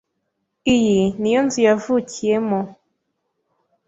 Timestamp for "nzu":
1.45-1.59